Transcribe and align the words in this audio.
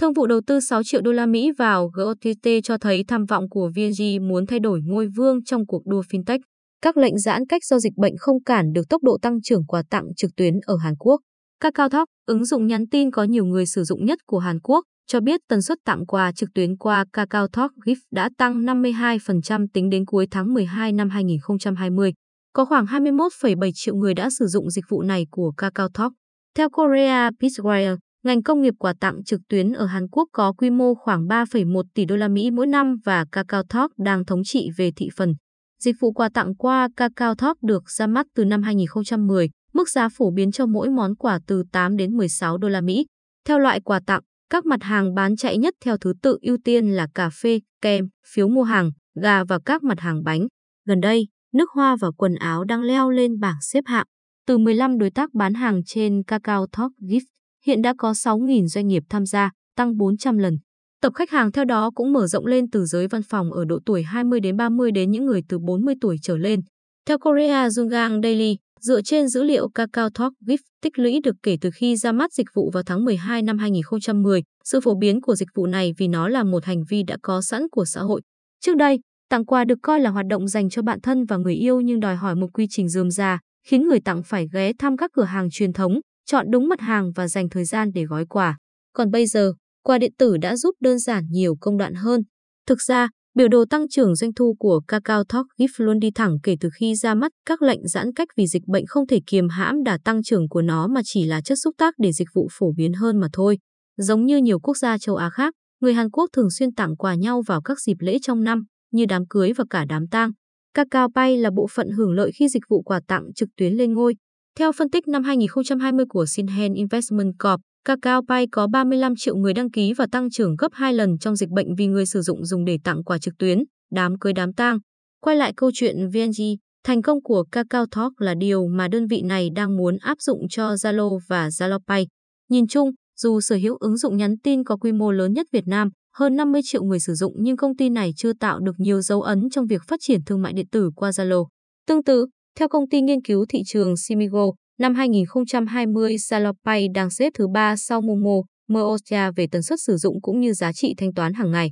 Thương 0.00 0.12
vụ 0.12 0.26
đầu 0.26 0.40
tư 0.46 0.60
6 0.60 0.82
triệu 0.82 1.00
đô 1.00 1.12
la 1.12 1.26
Mỹ 1.26 1.50
vào 1.58 1.90
GOTT 1.94 2.48
cho 2.64 2.78
thấy 2.78 3.04
tham 3.08 3.24
vọng 3.24 3.48
của 3.48 3.70
VNG 3.76 4.28
muốn 4.28 4.46
thay 4.46 4.60
đổi 4.60 4.80
ngôi 4.84 5.08
vương 5.16 5.44
trong 5.44 5.66
cuộc 5.66 5.86
đua 5.86 6.02
fintech. 6.10 6.38
Các 6.82 6.96
lệnh 6.96 7.18
giãn 7.18 7.46
cách 7.46 7.64
do 7.64 7.78
dịch 7.78 7.92
bệnh 7.96 8.16
không 8.18 8.42
cản 8.42 8.72
được 8.72 8.88
tốc 8.88 9.02
độ 9.02 9.18
tăng 9.22 9.42
trưởng 9.42 9.66
quà 9.66 9.82
tặng 9.90 10.04
trực 10.16 10.30
tuyến 10.36 10.54
ở 10.66 10.76
Hàn 10.76 10.96
Quốc. 10.98 11.20
Kakao 11.60 11.88
Talk, 11.88 12.08
ứng 12.26 12.44
dụng 12.44 12.66
nhắn 12.66 12.88
tin 12.88 13.10
có 13.10 13.24
nhiều 13.24 13.44
người 13.44 13.66
sử 13.66 13.84
dụng 13.84 14.04
nhất 14.04 14.18
của 14.26 14.38
Hàn 14.38 14.60
Quốc, 14.60 14.84
cho 15.06 15.20
biết 15.20 15.40
tần 15.48 15.62
suất 15.62 15.78
tặng 15.84 16.06
quà 16.06 16.32
trực 16.32 16.48
tuyến 16.54 16.76
qua 16.76 17.04
Kakao 17.12 17.48
Talk 17.48 17.70
Gift 17.86 18.00
đã 18.12 18.30
tăng 18.38 18.64
52% 18.64 19.66
tính 19.72 19.90
đến 19.90 20.04
cuối 20.04 20.26
tháng 20.30 20.54
12 20.54 20.92
năm 20.92 21.10
2020. 21.10 22.12
Có 22.52 22.64
khoảng 22.64 22.84
21,7 22.84 23.70
triệu 23.74 23.94
người 23.94 24.14
đã 24.14 24.28
sử 24.38 24.46
dụng 24.46 24.70
dịch 24.70 24.84
vụ 24.88 25.02
này 25.02 25.26
của 25.30 25.52
Kakao 25.56 25.88
Talk. 25.94 26.12
Theo 26.56 26.68
Korea 26.70 27.30
Pitchwire, 27.40 27.96
ngành 28.26 28.42
công 28.42 28.62
nghiệp 28.62 28.74
quà 28.78 28.94
tặng 29.00 29.24
trực 29.24 29.40
tuyến 29.48 29.72
ở 29.72 29.86
Hàn 29.86 30.08
Quốc 30.08 30.28
có 30.32 30.52
quy 30.52 30.70
mô 30.70 30.94
khoảng 30.94 31.26
3,1 31.26 31.82
tỷ 31.94 32.04
đô 32.04 32.16
la 32.16 32.28
Mỹ 32.28 32.50
mỗi 32.50 32.66
năm 32.66 32.96
và 33.04 33.24
Kakao 33.32 33.62
Talk 33.68 33.98
đang 33.98 34.24
thống 34.24 34.44
trị 34.44 34.70
về 34.76 34.90
thị 34.96 35.08
phần. 35.16 35.34
Dịch 35.80 35.96
vụ 36.00 36.12
quà 36.12 36.28
tặng 36.34 36.54
qua 36.54 36.88
Kakao 36.96 37.34
Talk 37.34 37.62
được 37.62 37.90
ra 37.90 38.06
mắt 38.06 38.26
từ 38.34 38.44
năm 38.44 38.62
2010, 38.62 39.50
mức 39.74 39.88
giá 39.88 40.08
phổ 40.08 40.30
biến 40.30 40.52
cho 40.52 40.66
mỗi 40.66 40.90
món 40.90 41.16
quà 41.16 41.38
từ 41.46 41.62
8 41.72 41.96
đến 41.96 42.16
16 42.16 42.58
đô 42.58 42.68
la 42.68 42.80
Mỹ. 42.80 43.06
Theo 43.48 43.58
loại 43.58 43.80
quà 43.80 44.00
tặng, 44.06 44.20
các 44.50 44.66
mặt 44.66 44.82
hàng 44.82 45.14
bán 45.14 45.36
chạy 45.36 45.58
nhất 45.58 45.74
theo 45.84 45.96
thứ 45.96 46.12
tự 46.22 46.38
ưu 46.42 46.56
tiên 46.64 46.88
là 46.88 47.06
cà 47.14 47.30
phê, 47.42 47.60
kem, 47.82 48.08
phiếu 48.34 48.48
mua 48.48 48.62
hàng, 48.62 48.90
gà 49.22 49.44
và 49.44 49.58
các 49.64 49.82
mặt 49.82 50.00
hàng 50.00 50.24
bánh. 50.24 50.46
Gần 50.86 51.00
đây, 51.00 51.28
nước 51.54 51.70
hoa 51.70 51.96
và 52.00 52.08
quần 52.16 52.34
áo 52.34 52.64
đang 52.64 52.82
leo 52.82 53.10
lên 53.10 53.40
bảng 53.40 53.56
xếp 53.60 53.84
hạng. 53.86 54.06
Từ 54.46 54.58
15 54.58 54.98
đối 54.98 55.10
tác 55.10 55.34
bán 55.34 55.54
hàng 55.54 55.80
trên 55.86 56.22
Kakao 56.22 56.66
Talk 56.72 56.92
Gift, 57.00 57.35
hiện 57.66 57.82
đã 57.82 57.94
có 57.98 58.12
6.000 58.12 58.66
doanh 58.66 58.86
nghiệp 58.86 59.02
tham 59.08 59.26
gia, 59.26 59.50
tăng 59.76 59.96
400 59.96 60.38
lần. 60.38 60.58
Tập 61.00 61.12
khách 61.14 61.30
hàng 61.30 61.52
theo 61.52 61.64
đó 61.64 61.90
cũng 61.94 62.12
mở 62.12 62.26
rộng 62.26 62.46
lên 62.46 62.70
từ 62.70 62.84
giới 62.84 63.06
văn 63.08 63.22
phòng 63.22 63.52
ở 63.52 63.64
độ 63.64 63.78
tuổi 63.86 64.02
20 64.02 64.40
đến 64.40 64.56
30 64.56 64.90
đến 64.92 65.10
những 65.10 65.26
người 65.26 65.42
từ 65.48 65.58
40 65.58 65.94
tuổi 66.00 66.16
trở 66.22 66.36
lên. 66.36 66.60
Theo 67.08 67.18
Korea 67.18 67.68
Jungang 67.68 68.22
Daily, 68.22 68.56
dựa 68.80 69.02
trên 69.02 69.28
dữ 69.28 69.42
liệu 69.42 69.68
Kakao 69.68 70.10
Talk 70.18 70.32
GIF 70.46 70.56
tích 70.82 70.98
lũy 70.98 71.20
được 71.24 71.36
kể 71.42 71.56
từ 71.60 71.70
khi 71.74 71.96
ra 71.96 72.12
mắt 72.12 72.32
dịch 72.32 72.46
vụ 72.54 72.70
vào 72.70 72.82
tháng 72.82 73.04
12 73.04 73.42
năm 73.42 73.58
2010, 73.58 74.42
sự 74.64 74.80
phổ 74.80 74.94
biến 74.94 75.20
của 75.20 75.34
dịch 75.34 75.48
vụ 75.54 75.66
này 75.66 75.92
vì 75.98 76.08
nó 76.08 76.28
là 76.28 76.44
một 76.44 76.64
hành 76.64 76.82
vi 76.88 77.02
đã 77.02 77.16
có 77.22 77.42
sẵn 77.42 77.68
của 77.70 77.84
xã 77.84 78.00
hội. 78.00 78.20
Trước 78.60 78.76
đây, 78.76 78.98
tặng 79.30 79.44
quà 79.44 79.64
được 79.64 79.78
coi 79.82 80.00
là 80.00 80.10
hoạt 80.10 80.26
động 80.26 80.48
dành 80.48 80.70
cho 80.70 80.82
bạn 80.82 81.00
thân 81.00 81.24
và 81.24 81.36
người 81.36 81.54
yêu 81.54 81.80
nhưng 81.80 82.00
đòi 82.00 82.16
hỏi 82.16 82.34
một 82.34 82.48
quy 82.52 82.66
trình 82.70 82.88
dườm 82.88 83.10
già, 83.10 83.38
khiến 83.66 83.88
người 83.88 84.00
tặng 84.00 84.22
phải 84.22 84.48
ghé 84.52 84.72
thăm 84.78 84.96
các 84.96 85.10
cửa 85.12 85.24
hàng 85.24 85.48
truyền 85.50 85.72
thống, 85.72 86.00
chọn 86.26 86.46
đúng 86.50 86.68
mặt 86.68 86.80
hàng 86.80 87.12
và 87.12 87.28
dành 87.28 87.48
thời 87.48 87.64
gian 87.64 87.90
để 87.94 88.04
gói 88.04 88.26
quà. 88.26 88.56
Còn 88.92 89.10
bây 89.10 89.26
giờ, 89.26 89.52
quà 89.84 89.98
điện 89.98 90.12
tử 90.18 90.36
đã 90.36 90.56
giúp 90.56 90.74
đơn 90.80 90.98
giản 90.98 91.24
nhiều 91.30 91.56
công 91.60 91.78
đoạn 91.78 91.94
hơn. 91.94 92.22
Thực 92.66 92.82
ra, 92.82 93.08
biểu 93.34 93.48
đồ 93.48 93.64
tăng 93.70 93.88
trưởng 93.88 94.14
doanh 94.14 94.34
thu 94.34 94.54
của 94.58 94.80
Kakao 94.88 95.24
Talk 95.24 95.46
Gift 95.58 95.84
luôn 95.84 95.98
đi 95.98 96.10
thẳng 96.10 96.36
kể 96.42 96.56
từ 96.60 96.68
khi 96.80 96.94
ra 96.94 97.14
mắt 97.14 97.32
các 97.46 97.62
lệnh 97.62 97.88
giãn 97.88 98.12
cách 98.12 98.28
vì 98.36 98.46
dịch 98.46 98.62
bệnh 98.66 98.86
không 98.86 99.06
thể 99.06 99.20
kiềm 99.26 99.48
hãm 99.48 99.82
đà 99.82 99.98
tăng 100.04 100.22
trưởng 100.22 100.48
của 100.48 100.62
nó 100.62 100.86
mà 100.86 101.00
chỉ 101.04 101.24
là 101.24 101.40
chất 101.40 101.58
xúc 101.64 101.74
tác 101.78 101.94
để 101.98 102.12
dịch 102.12 102.28
vụ 102.34 102.48
phổ 102.52 102.72
biến 102.76 102.92
hơn 102.92 103.20
mà 103.20 103.28
thôi. 103.32 103.58
Giống 103.96 104.26
như 104.26 104.36
nhiều 104.36 104.58
quốc 104.58 104.76
gia 104.76 104.98
châu 104.98 105.16
Á 105.16 105.30
khác, 105.30 105.54
người 105.80 105.94
Hàn 105.94 106.10
Quốc 106.10 106.30
thường 106.32 106.50
xuyên 106.50 106.74
tặng 106.74 106.96
quà 106.96 107.14
nhau 107.14 107.42
vào 107.46 107.62
các 107.62 107.80
dịp 107.80 107.96
lễ 108.00 108.18
trong 108.22 108.44
năm, 108.44 108.64
như 108.92 109.04
đám 109.08 109.26
cưới 109.26 109.52
và 109.52 109.64
cả 109.70 109.84
đám 109.88 110.08
tang. 110.08 110.30
Kakao 110.74 111.08
Pay 111.14 111.36
là 111.36 111.50
bộ 111.56 111.66
phận 111.74 111.90
hưởng 111.90 112.12
lợi 112.12 112.30
khi 112.38 112.48
dịch 112.48 112.62
vụ 112.68 112.82
quà 112.82 113.00
tặng 113.08 113.22
trực 113.34 113.48
tuyến 113.56 113.72
lên 113.72 113.92
ngôi. 113.92 114.14
Theo 114.58 114.72
phân 114.72 114.90
tích 114.90 115.08
năm 115.08 115.24
2020 115.24 116.06
của 116.08 116.26
Sinhen 116.26 116.74
Investment 116.74 117.32
Corp, 117.38 117.60
Kakao 117.84 118.22
Pay 118.28 118.46
có 118.52 118.66
35 118.66 119.12
triệu 119.16 119.36
người 119.36 119.54
đăng 119.54 119.70
ký 119.70 119.92
và 119.92 120.06
tăng 120.12 120.30
trưởng 120.30 120.56
gấp 120.56 120.68
2 120.72 120.94
lần 120.94 121.18
trong 121.18 121.36
dịch 121.36 121.48
bệnh 121.48 121.74
vì 121.74 121.86
người 121.86 122.06
sử 122.06 122.22
dụng 122.22 122.44
dùng 122.44 122.64
để 122.64 122.78
tặng 122.84 123.04
quà 123.04 123.18
trực 123.18 123.34
tuyến, 123.38 123.58
đám 123.92 124.18
cưới 124.18 124.32
đám 124.32 124.52
tang. 124.52 124.78
Quay 125.20 125.36
lại 125.36 125.52
câu 125.56 125.70
chuyện 125.74 125.96
VNG, 126.08 126.42
thành 126.84 127.02
công 127.02 127.22
của 127.22 127.44
Kakao 127.52 127.86
Talk 127.96 128.20
là 128.20 128.34
điều 128.34 128.66
mà 128.66 128.88
đơn 128.88 129.06
vị 129.06 129.22
này 129.22 129.48
đang 129.54 129.76
muốn 129.76 129.96
áp 130.00 130.20
dụng 130.20 130.48
cho 130.50 130.74
Zalo 130.74 131.18
và 131.28 131.48
Zalo 131.48 131.78
Pay. 131.86 132.06
Nhìn 132.50 132.66
chung, 132.66 132.90
dù 133.18 133.40
sở 133.40 133.56
hữu 133.56 133.76
ứng 133.80 133.96
dụng 133.96 134.16
nhắn 134.16 134.38
tin 134.42 134.64
có 134.64 134.76
quy 134.76 134.92
mô 134.92 135.12
lớn 135.12 135.32
nhất 135.32 135.46
Việt 135.52 135.66
Nam, 135.66 135.88
hơn 136.14 136.36
50 136.36 136.60
triệu 136.64 136.84
người 136.84 137.00
sử 137.00 137.14
dụng 137.14 137.34
nhưng 137.38 137.56
công 137.56 137.76
ty 137.76 137.88
này 137.88 138.10
chưa 138.16 138.32
tạo 138.32 138.60
được 138.60 138.74
nhiều 138.78 139.00
dấu 139.00 139.22
ấn 139.22 139.50
trong 139.50 139.66
việc 139.66 139.82
phát 139.88 140.00
triển 140.02 140.24
thương 140.26 140.42
mại 140.42 140.52
điện 140.52 140.66
tử 140.72 140.90
qua 140.96 141.10
Zalo. 141.10 141.46
Tương 141.86 142.04
tự, 142.04 142.26
theo 142.56 142.68
công 142.68 142.88
ty 142.88 143.00
nghiên 143.00 143.22
cứu 143.22 143.46
thị 143.48 143.62
trường 143.66 143.96
Simigo, 143.96 144.46
năm 144.78 144.94
2020 144.94 146.18
Salopay 146.18 146.86
đang 146.94 147.10
xếp 147.10 147.32
thứ 147.38 147.46
3 147.54 147.76
sau 147.76 148.00
Momo, 148.00 148.40
Moosia 148.68 149.30
về 149.36 149.46
tần 149.52 149.62
suất 149.62 149.78
sử 149.82 149.96
dụng 149.96 150.20
cũng 150.20 150.40
như 150.40 150.52
giá 150.52 150.72
trị 150.72 150.94
thanh 150.96 151.14
toán 151.14 151.34
hàng 151.34 151.50
ngày. 151.50 151.70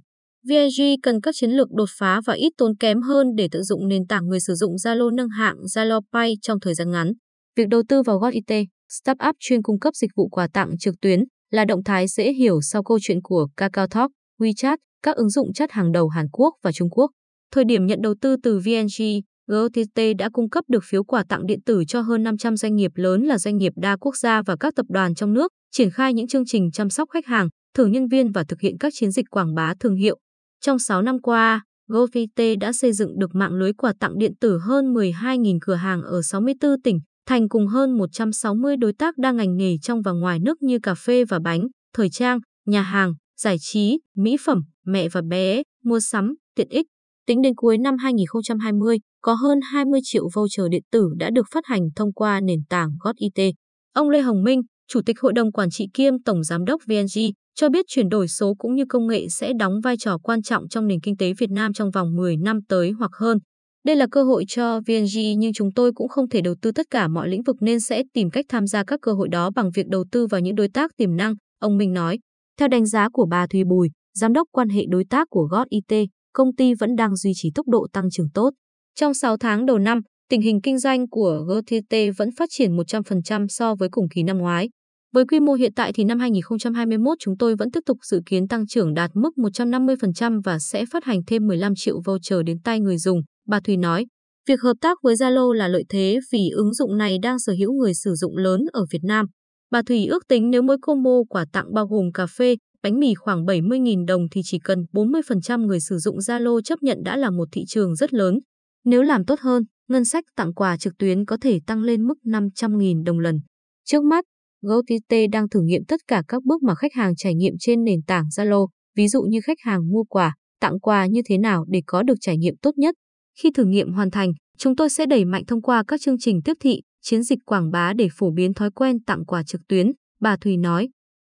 VNG 0.49 0.83
cần 1.03 1.21
các 1.21 1.35
chiến 1.39 1.51
lược 1.51 1.69
đột 1.73 1.89
phá 1.99 2.21
và 2.27 2.35
ít 2.35 2.53
tốn 2.59 2.77
kém 2.77 3.03
hơn 3.03 3.27
để 3.37 3.49
tận 3.51 3.63
dụng 3.63 3.89
nền 3.89 4.07
tảng 4.07 4.27
người 4.27 4.41
sử 4.41 4.55
dụng 4.55 4.75
Zalo 4.75 5.15
nâng 5.15 5.29
hạng 5.29 5.57
Zalo 5.57 6.01
Pay 6.13 6.35
trong 6.43 6.61
thời 6.61 6.75
gian 6.75 6.91
ngắn. 6.91 7.13
Việc 7.57 7.69
đầu 7.69 7.83
tư 7.89 8.03
vào 8.03 8.19
GotIT, 8.19 8.67
startup 8.91 9.37
chuyên 9.39 9.63
cung 9.63 9.79
cấp 9.79 9.95
dịch 9.95 10.11
vụ 10.17 10.29
quà 10.29 10.49
tặng 10.53 10.79
trực 10.79 10.95
tuyến, 11.01 11.25
là 11.51 11.65
động 11.65 11.85
thái 11.85 12.07
dễ 12.09 12.33
hiểu 12.33 12.61
sau 12.63 12.83
câu 12.83 12.99
chuyện 13.03 13.23
của 13.23 13.49
Kakao 13.57 13.87
Talk, 13.87 14.11
WeChat, 14.41 14.77
các 15.03 15.17
ứng 15.17 15.31
dụng 15.31 15.53
chat 15.53 15.71
hàng 15.73 15.93
đầu 15.93 16.09
Hàn 16.09 16.27
Quốc 16.33 16.55
và 16.63 16.73
Trung 16.73 16.91
Quốc. 16.91 17.11
Thời 17.53 17.65
điểm 17.65 17.87
nhận 17.87 17.99
đầu 18.03 18.15
tư 18.21 18.37
từ 18.43 18.59
VNG, 18.59 19.05
GOTT 19.47 20.17
đã 20.19 20.29
cung 20.33 20.51
cấp 20.51 20.65
được 20.69 20.85
phiếu 20.85 21.05
quà 21.05 21.25
tặng 21.29 21.47
điện 21.47 21.61
tử 21.67 21.85
cho 21.89 22.01
hơn 22.01 22.23
500 22.23 22.57
doanh 22.57 22.77
nghiệp 22.77 22.91
lớn 22.95 23.23
là 23.23 23.39
doanh 23.39 23.57
nghiệp 23.57 23.73
đa 23.77 23.97
quốc 23.97 24.17
gia 24.17 24.43
và 24.43 24.57
các 24.61 24.75
tập 24.77 24.87
đoàn 24.89 25.15
trong 25.15 25.33
nước, 25.33 25.53
triển 25.71 25.91
khai 25.91 26.15
những 26.15 26.27
chương 26.27 26.45
trình 26.47 26.71
chăm 26.71 26.91
sóc 26.91 27.09
khách 27.11 27.27
hàng, 27.27 27.49
thưởng 27.75 27.93
nhân 27.93 28.09
viên 28.09 28.33
và 28.33 28.45
thực 28.49 28.61
hiện 28.61 28.79
các 28.81 28.93
chiến 28.97 29.11
dịch 29.11 29.31
quảng 29.31 29.55
bá 29.55 29.75
thương 29.81 29.95
hiệu. 29.95 30.19
Trong 30.61 30.79
6 30.79 31.03
năm 31.03 31.21
qua, 31.23 31.63
GoVT 31.89 32.41
đã 32.61 32.73
xây 32.73 32.93
dựng 32.93 33.19
được 33.19 33.35
mạng 33.35 33.53
lưới 33.53 33.73
quà 33.73 33.93
tặng 34.01 34.19
điện 34.19 34.33
tử 34.41 34.59
hơn 34.59 34.95
12.000 34.95 35.59
cửa 35.61 35.75
hàng 35.75 36.03
ở 36.03 36.23
64 36.23 36.83
tỉnh, 36.83 37.01
thành 37.27 37.49
cùng 37.49 37.67
hơn 37.67 37.99
160 37.99 38.77
đối 38.77 38.93
tác 38.93 39.19
đa 39.19 39.33
ngành 39.33 39.57
nghề 39.57 39.77
trong 39.83 40.03
và 40.03 40.13
ngoài 40.13 40.39
nước 40.39 40.63
như 40.63 40.79
cà 40.83 40.95
phê 40.95 41.25
và 41.25 41.39
bánh, 41.45 41.67
thời 41.95 42.11
trang, 42.11 42.39
nhà 42.67 42.83
hàng, 42.83 43.15
giải 43.39 43.57
trí, 43.61 43.99
mỹ 44.17 44.37
phẩm, 44.45 44.63
mẹ 44.87 45.09
và 45.09 45.23
bé, 45.29 45.63
mua 45.85 46.01
sắm, 46.01 46.35
tiện 46.55 46.69
ích. 46.69 46.87
Tính 47.27 47.43
đến 47.43 47.55
cuối 47.55 47.79
năm 47.79 47.97
2020, 47.99 48.99
có 49.25 49.35
hơn 49.35 49.61
20 49.73 50.01
triệu 50.03 50.29
voucher 50.35 50.67
điện 50.71 50.83
tử 50.91 51.09
đã 51.17 51.31
được 51.31 51.47
phát 51.55 51.67
hành 51.67 51.89
thông 51.97 52.13
qua 52.13 52.41
nền 52.41 52.59
tảng 52.69 52.91
GotIT. 53.01 53.55
Ông 53.95 54.11
Lê 54.11 54.21
Hồng 54.21 54.45
Minh, 54.45 54.63
Chủ 54.89 55.01
tịch 55.07 55.21
Hội 55.21 55.33
đồng 55.33 55.53
Quản 55.53 55.71
trị 55.71 55.89
kiêm 55.95 56.23
Tổng 56.23 56.45
Giám 56.45 56.65
đốc 56.65 56.81
VNG, 56.87 57.21
cho 57.55 57.69
biết 57.69 57.85
chuyển 57.89 58.09
đổi 58.09 58.29
số 58.29 58.55
cũng 58.59 58.75
như 58.75 58.85
công 58.89 59.07
nghệ 59.07 59.29
sẽ 59.29 59.53
đóng 59.59 59.81
vai 59.85 59.97
trò 59.97 60.19
quan 60.23 60.43
trọng 60.43 60.69
trong 60.69 60.87
nền 60.87 61.01
kinh 61.01 61.17
tế 61.17 61.33
Việt 61.39 61.51
Nam 61.51 61.73
trong 61.73 61.91
vòng 61.91 62.17
10 62.17 62.37
năm 62.37 62.59
tới 62.69 62.91
hoặc 62.91 63.11
hơn. 63.15 63.39
Đây 63.87 63.97
là 63.97 64.07
cơ 64.11 64.25
hội 64.25 64.45
cho 64.49 64.81
VNG 64.81 65.39
nhưng 65.39 65.53
chúng 65.53 65.73
tôi 65.73 65.93
cũng 65.95 66.09
không 66.09 66.29
thể 66.29 66.41
đầu 66.41 66.55
tư 66.63 66.73
tất 66.73 66.87
cả 66.91 67.09
mọi 67.09 67.29
lĩnh 67.29 67.43
vực 67.43 67.57
nên 67.61 67.81
sẽ 67.81 68.03
tìm 68.13 68.31
cách 68.31 68.45
tham 68.49 68.67
gia 68.67 68.85
các 68.85 69.01
cơ 69.03 69.13
hội 69.13 69.29
đó 69.29 69.51
bằng 69.51 69.71
việc 69.75 69.87
đầu 69.89 70.05
tư 70.13 70.27
vào 70.27 70.41
những 70.41 70.55
đối 70.55 70.69
tác 70.69 70.91
tiềm 70.97 71.17
năng, 71.17 71.35
ông 71.61 71.77
Minh 71.77 71.93
nói. 71.93 72.19
Theo 72.59 72.69
đánh 72.69 72.87
giá 72.87 73.09
của 73.13 73.27
bà 73.31 73.47
Thùy 73.47 73.65
Bùi, 73.65 73.91
giám 74.15 74.33
đốc 74.33 74.49
quan 74.53 74.69
hệ 74.69 74.83
đối 74.89 75.05
tác 75.05 75.27
của 75.31 75.49
GOT 75.51 75.69
IT, 75.69 76.09
công 76.33 76.55
ty 76.55 76.75
vẫn 76.75 76.97
đang 76.97 77.17
duy 77.17 77.33
trì 77.35 77.51
tốc 77.55 77.69
độ 77.69 77.87
tăng 77.93 78.11
trưởng 78.11 78.31
tốt. 78.35 78.51
Trong 78.97 79.15
6 79.15 79.37
tháng 79.37 79.67
đầu 79.67 79.79
năm, 79.79 80.01
tình 80.31 80.41
hình 80.41 80.61
kinh 80.61 80.79
doanh 80.79 81.09
của 81.09 81.45
GTT 81.49 81.97
vẫn 82.17 82.29
phát 82.39 82.49
triển 82.53 82.77
100% 82.77 83.47
so 83.49 83.75
với 83.75 83.89
cùng 83.93 84.09
kỳ 84.15 84.23
năm 84.23 84.39
ngoái. 84.39 84.69
Với 85.13 85.25
quy 85.25 85.41
mô 85.41 85.53
hiện 85.53 85.73
tại 85.77 85.93
thì 85.93 86.05
năm 86.05 86.19
2021 86.19 87.19
chúng 87.21 87.37
tôi 87.39 87.57
vẫn 87.57 87.71
tiếp 87.71 87.81
tục 87.87 87.99
dự 88.11 88.21
kiến 88.27 88.49
tăng 88.49 88.67
trưởng 88.67 88.95
đạt 88.95 89.11
mức 89.15 89.31
150% 89.37 90.41
và 90.45 90.59
sẽ 90.59 90.85
phát 90.93 91.05
hành 91.05 91.21
thêm 91.27 91.47
15 91.47 91.73
triệu 91.77 92.01
voucher 92.05 92.39
đến 92.47 92.59
tay 92.65 92.81
người 92.81 92.99
dùng, 92.99 93.21
bà 93.49 93.61
Thùy 93.61 93.77
nói. 93.77 94.07
Việc 94.49 94.61
hợp 94.61 94.75
tác 94.81 94.99
với 95.03 95.15
Zalo 95.15 95.53
là 95.53 95.69
lợi 95.69 95.85
thế 95.89 96.19
vì 96.33 96.51
ứng 96.57 96.75
dụng 96.75 96.97
này 96.97 97.19
đang 97.23 97.39
sở 97.39 97.53
hữu 97.59 97.73
người 97.73 97.95
sử 97.95 98.15
dụng 98.15 98.37
lớn 98.37 98.61
ở 98.73 98.85
Việt 98.91 99.03
Nam. 99.03 99.27
Bà 99.71 99.83
Thùy 99.83 100.07
ước 100.07 100.29
tính 100.29 100.51
nếu 100.51 100.63
mỗi 100.63 100.77
combo 100.83 101.19
quà 101.29 101.45
tặng 101.53 101.75
bao 101.75 101.87
gồm 101.87 102.13
cà 102.13 102.27
phê, 102.27 102.57
bánh 102.83 103.01
mì 103.01 103.15
khoảng 103.15 103.45
70.000 103.45 104.07
đồng 104.07 104.27
thì 104.31 104.41
chỉ 104.45 104.59
cần 104.65 104.79
40% 104.93 105.67
người 105.67 105.81
sử 105.81 105.99
dụng 105.99 106.19
Zalo 106.19 106.61
chấp 106.61 106.83
nhận 106.83 106.99
đã 107.05 107.17
là 107.17 107.31
một 107.31 107.49
thị 107.53 107.65
trường 107.69 107.95
rất 107.95 108.15
lớn. 108.15 108.39
Nếu 108.85 109.03
làm 109.03 109.25
tốt 109.25 109.41
hơn, 109.41 109.65
ngân 109.89 110.05
sách 110.05 110.25
tặng 110.37 110.55
quà 110.55 110.77
trực 110.77 110.99
tuyến 110.99 111.25
có 111.25 111.37
thể 111.41 111.61
tăng 111.67 111.83
lên 111.83 112.07
mức 112.07 112.15
500.000 112.25 113.05
đồng 113.05 113.19
lần. 113.19 113.41
Trước 113.85 114.05
mắt, 114.05 114.25
GoTT 114.63 115.31
đang 115.33 115.49
thử 115.49 115.61
nghiệm 115.61 115.85
tất 115.89 116.01
cả 116.09 116.23
các 116.29 116.45
bước 116.45 116.63
mà 116.63 116.75
khách 116.75 116.95
hàng 116.95 117.17
trải 117.17 117.35
nghiệm 117.35 117.55
trên 117.59 117.85
nền 117.85 118.03
tảng 118.03 118.25
Zalo, 118.37 118.67
ví 118.97 119.09
dụ 119.09 119.23
như 119.23 119.41
khách 119.45 119.59
hàng 119.61 119.91
mua 119.93 120.05
quà, 120.05 120.35
tặng 120.61 120.81
quà 120.81 121.07
như 121.07 121.21
thế 121.27 121.39
nào 121.39 121.65
để 121.69 121.83
có 121.87 122.03
được 122.03 122.15
trải 122.21 122.37
nghiệm 122.39 122.55
tốt 122.63 122.79
nhất. 122.79 122.95
Khi 123.43 123.51
thử 123.51 123.65
nghiệm 123.65 123.93
hoàn 123.93 124.11
thành, 124.11 124.33
chúng 124.59 124.77
tôi 124.77 124.91
sẽ 124.91 125.07
đẩy 125.07 125.25
mạnh 125.25 125.45
thông 125.47 125.63
qua 125.63 125.85
các 125.89 126.01
chương 126.01 126.19
trình 126.19 126.43
tiếp 126.45 126.57
thị, 126.61 126.81
chiến 127.03 127.23
dịch 127.23 127.39
quảng 127.47 127.71
bá 127.71 127.93
để 127.93 128.09
phổ 128.13 128.31
biến 128.31 128.55
thói 128.55 128.71
quen 128.71 129.05
tặng 129.05 129.25
quà 129.25 129.43
trực 129.43 129.61
tuyến, 129.69 129.93
bà 130.21 130.37
Thùy 130.37 130.57
nói. 130.57 130.89